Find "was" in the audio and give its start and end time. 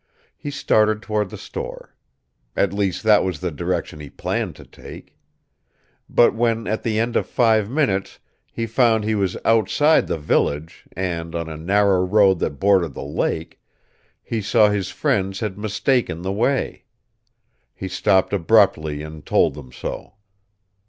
3.23-3.39, 9.13-9.37